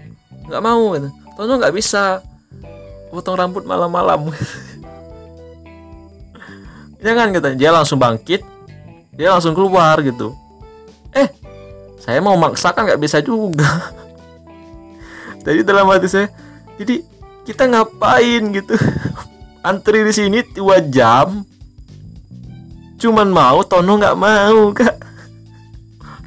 nggak 0.47 0.63
mau 0.63 0.95
gitu. 0.95 1.09
Tono 1.35 1.53
nggak 1.59 1.75
bisa 1.75 2.23
potong 3.11 3.39
rambut 3.39 3.65
malam-malam. 3.65 4.31
Jangan 7.05 7.33
kata. 7.35 7.55
Dia 7.55 7.71
langsung 7.71 8.01
bangkit. 8.01 8.43
Dia 9.17 9.33
langsung 9.33 9.57
keluar 9.57 10.03
gitu. 10.03 10.35
Eh 11.15 11.29
saya 12.03 12.21
mau 12.21 12.37
maksakan 12.37 12.87
nggak 12.87 13.03
bisa 13.03 13.19
juga. 13.25 13.67
Jadi 15.47 15.63
dalam 15.63 15.87
hati 15.87 16.11
saya 16.11 16.27
jadi 16.77 17.07
kita 17.47 17.71
ngapain? 17.71 18.43
gitu. 18.51 18.75
Antri 19.67 20.03
di 20.03 20.13
sini 20.15 20.43
dua 20.55 20.83
jam 20.83 21.47
cuman 23.07 23.31
mau 23.31 23.63
Tono 23.63 23.95
nggak 23.95 24.19
mau 24.19 24.75
kak 24.75 24.97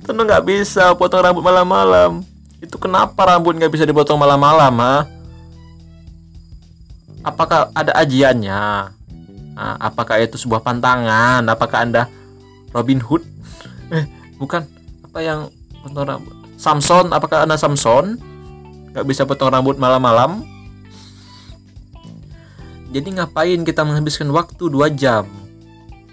Tono 0.08 0.24
nggak 0.24 0.44
bisa 0.48 0.96
potong 0.96 1.22
rambut 1.22 1.44
malam-malam 1.44 2.24
itu 2.64 2.76
kenapa 2.80 3.36
rambut 3.36 3.60
nggak 3.60 3.72
bisa 3.72 3.84
dipotong 3.84 4.16
malam-malam 4.16 4.74
ha? 4.80 5.04
apakah 7.28 7.68
ada 7.76 7.92
ajiannya 8.00 8.96
Nah, 9.60 9.76
apakah 9.76 10.24
itu 10.24 10.40
sebuah 10.40 10.64
pantangan? 10.64 11.44
Apakah 11.44 11.84
Anda 11.84 12.08
Robin 12.72 13.04
Hood? 13.04 13.28
Eh, 13.90 14.06
bukan. 14.38 14.70
Apa 15.02 15.18
yang 15.18 15.50
potong 15.82 16.06
rambut? 16.06 16.34
Samson, 16.62 17.10
apakah 17.10 17.42
Anda 17.42 17.58
Samson? 17.58 18.22
Gak 18.94 19.02
bisa 19.10 19.26
potong 19.26 19.50
rambut 19.50 19.82
malam-malam? 19.82 20.46
Jadi 22.94 23.18
ngapain 23.18 23.66
kita 23.66 23.82
menghabiskan 23.82 24.30
waktu 24.30 24.62
dua 24.70 24.94
jam 24.94 25.26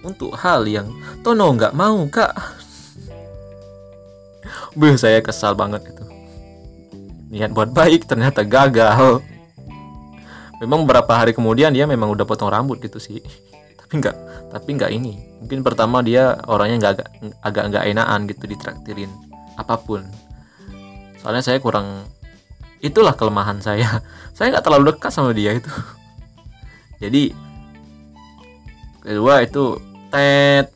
untuk 0.06 0.38
hal 0.38 0.62
yang 0.70 0.86
Tono 1.26 1.50
nggak 1.50 1.74
mau 1.74 2.06
kak? 2.06 2.32
Beuh, 4.78 4.94
saya 4.94 5.18
kesal 5.24 5.58
banget 5.58 5.90
itu. 5.90 6.04
Niat 7.32 7.50
buat 7.50 7.74
baik 7.74 8.06
ternyata 8.06 8.46
gagal. 8.46 9.24
Memang 10.62 10.86
beberapa 10.86 11.12
hari 11.12 11.34
kemudian 11.34 11.74
dia 11.74 11.84
memang 11.84 12.14
udah 12.14 12.24
potong 12.24 12.48
rambut 12.48 12.78
gitu 12.78 13.02
sih. 13.02 13.18
Tapi 13.76 13.92
nggak 13.98 14.16
tapi 14.54 14.68
nggak 14.78 14.90
ini. 14.94 15.18
Mungkin 15.42 15.60
pertama 15.66 16.00
dia 16.00 16.38
orangnya 16.46 16.76
nggak 16.80 16.92
agak 16.92 17.08
agak 17.42 17.64
nggak 17.72 17.84
enakan 17.92 18.20
gitu 18.30 18.44
ditraktirin 18.46 19.12
apa 19.58 19.74
pun. 19.80 20.06
Soalnya 21.20 21.42
saya 21.42 21.58
kurang 21.58 22.06
itulah 22.84 23.16
kelemahan 23.16 23.58
saya. 23.60 24.00
Saya 24.36 24.52
nggak 24.52 24.64
terlalu 24.64 24.92
dekat 24.92 25.10
sama 25.12 25.32
dia 25.32 25.56
itu. 25.56 25.72
Jadi 27.00 27.32
kedua 29.00 29.44
itu 29.44 29.80
tet. 30.10 30.70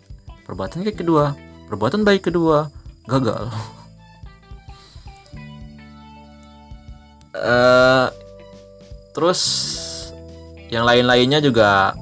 Perbuatan 0.47 0.83
kayak 0.83 0.99
kedua. 0.99 1.35
Perbuatan 1.71 2.03
baik 2.03 2.31
kedua. 2.31 2.71
Gagal. 3.07 3.51
Uh, 7.35 8.07
terus 9.15 9.41
yang 10.71 10.87
lain-lainnya 10.87 11.43
juga 11.43 11.95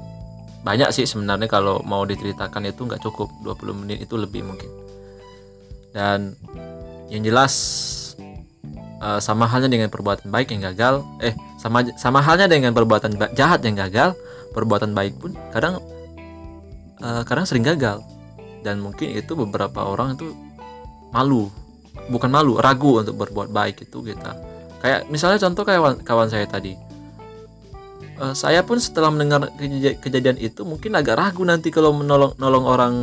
banyak 0.61 0.93
sih 0.93 1.07
sebenarnya 1.07 1.49
kalau 1.49 1.81
mau 1.85 2.05
diceritakan 2.05 2.69
itu 2.69 2.85
nggak 2.85 3.01
cukup. 3.01 3.29
20 3.45 3.81
menit 3.85 4.05
itu 4.05 4.15
lebih 4.17 4.45
mungkin. 4.45 4.69
Dan 5.93 6.37
yang 7.09 7.25
jelas 7.25 7.53
uh, 9.01 9.17
sama 9.17 9.49
halnya 9.49 9.69
dengan 9.69 9.89
perbuatan 9.89 10.29
baik 10.29 10.53
yang 10.53 10.61
gagal. 10.73 11.01
Eh 11.21 11.33
sama 11.59 11.83
sama 11.99 12.23
halnya 12.23 12.47
dengan 12.47 12.71
perbuatan 12.71 13.19
jahat 13.35 13.59
yang 13.67 13.75
gagal 13.75 14.15
perbuatan 14.55 14.95
baik 14.97 15.19
pun 15.19 15.35
kadang 15.53 15.83
uh, 17.03 17.23
kadang 17.27 17.47
sering 17.47 17.65
gagal. 17.65 18.03
Dan 18.59 18.83
mungkin 18.83 19.15
itu 19.15 19.35
beberapa 19.35 19.87
orang 19.87 20.19
itu 20.19 20.35
malu. 21.15 21.47
Bukan 22.11 22.29
malu 22.31 22.59
ragu 22.59 22.99
untuk 22.99 23.15
berbuat 23.19 23.51
baik 23.51 23.87
itu 23.87 24.01
kita 24.01 24.33
kayak 24.79 25.11
misalnya 25.11 25.39
contoh 25.43 25.63
kawan 25.67 26.01
kawan 26.01 26.29
saya 26.31 26.47
tadi. 26.47 26.73
Uh, 28.19 28.35
saya 28.35 28.63
pun 28.67 28.79
setelah 28.79 29.11
mendengar 29.11 29.47
kej 29.55 29.99
kejadian 30.03 30.35
itu 30.39 30.67
mungkin 30.67 30.95
agak 30.95 31.19
ragu 31.19 31.43
nanti 31.47 31.71
kalau 31.71 31.95
menolong 31.95 32.35
nolong 32.35 32.65
orang 32.67 32.93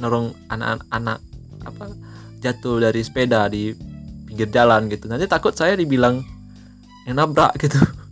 nolong 0.00 0.32
anak-anak 0.48 1.20
apa 1.64 1.84
jatuh 2.40 2.80
dari 2.80 3.00
sepeda 3.04 3.48
di 3.48 3.72
pinggir 4.28 4.48
jalan 4.52 4.88
gitu. 4.88 5.08
Nanti 5.08 5.28
takut 5.28 5.52
saya 5.56 5.76
dibilang 5.76 6.20
yang 7.08 7.16
nabrak 7.20 7.56
gitu. 7.60 7.80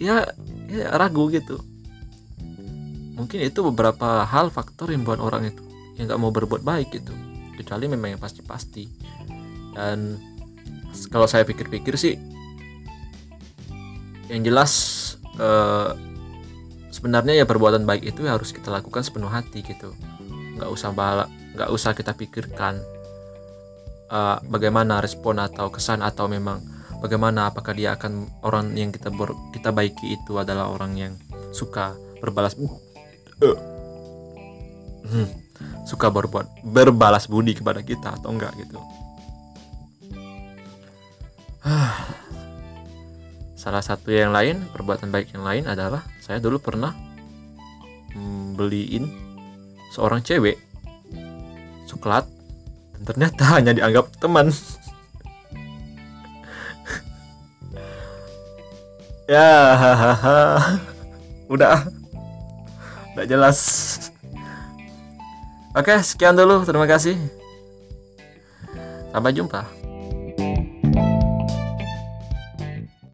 Ya, 0.00 0.24
ya 0.64 0.96
ragu 0.96 1.28
gitu 1.28 1.60
mungkin 3.20 3.44
itu 3.44 3.60
beberapa 3.60 4.24
hal 4.24 4.48
faktor 4.48 4.88
yang 4.90 5.04
buat 5.04 5.20
orang 5.20 5.52
itu 5.52 5.62
yang 6.00 6.08
nggak 6.08 6.20
mau 6.20 6.32
berbuat 6.32 6.64
baik 6.64 6.96
gitu. 6.96 7.12
Kecuali 7.60 7.84
memang 7.92 8.16
yang 8.16 8.22
pasti-pasti. 8.22 8.88
Dan 9.76 10.16
kalau 11.12 11.28
saya 11.28 11.44
pikir-pikir 11.44 11.94
sih 12.00 12.16
yang 14.32 14.40
jelas 14.40 14.72
uh, 15.36 15.92
sebenarnya 16.88 17.42
ya 17.42 17.44
perbuatan 17.44 17.84
baik 17.84 18.08
itu 18.16 18.24
harus 18.24 18.56
kita 18.56 18.72
lakukan 18.72 19.04
sepenuh 19.04 19.28
hati 19.28 19.60
gitu. 19.60 19.92
Nggak 20.56 20.70
usah 20.72 20.90
bala 20.96 21.28
nggak 21.54 21.70
usah 21.70 21.92
kita 21.92 22.14
pikirkan 22.14 22.78
uh, 24.10 24.38
bagaimana 24.46 25.02
respon 25.02 25.42
atau 25.42 25.68
kesan 25.68 26.00
atau 26.00 26.30
memang 26.30 26.62
bagaimana 27.02 27.50
apakah 27.50 27.74
dia 27.74 27.98
akan 27.98 28.30
orang 28.46 28.70
yang 28.78 28.94
kita 28.94 29.10
ber, 29.10 29.34
kita 29.50 29.74
baiki 29.74 30.14
itu 30.14 30.38
adalah 30.38 30.70
orang 30.70 30.94
yang 30.94 31.12
suka 31.50 31.98
berbalas 32.22 32.54
uh, 33.44 33.58
hmm, 35.08 35.28
suka 35.88 36.08
berbuat 36.12 36.64
berbalas 36.64 37.26
budi 37.26 37.56
kepada 37.56 37.80
kita 37.84 38.16
atau 38.20 38.32
enggak 38.32 38.54
gitu. 38.60 38.80
Salah 43.60 43.84
satu 43.84 44.08
yang 44.08 44.32
lain 44.32 44.64
perbuatan 44.72 45.12
baik 45.12 45.36
yang 45.36 45.44
lain 45.44 45.68
adalah 45.68 46.00
saya 46.24 46.40
dulu 46.40 46.56
pernah 46.56 46.96
beliin 48.56 49.04
seorang 49.92 50.24
cewek 50.24 50.56
coklat 51.84 52.24
dan 52.96 53.02
ternyata 53.04 53.42
hanya 53.56 53.72
dianggap 53.76 54.08
teman. 54.20 54.48
Ya 59.30 59.78
hahaha. 59.78 60.74
Udah 61.46 61.86
udah 63.20 63.28
jelas. 63.28 63.58
Oke 65.76 65.92
sekian 66.00 66.32
dulu. 66.32 66.64
Terima 66.64 66.88
kasih. 66.88 67.20
Sampai 69.12 69.36
jumpa 69.36 69.79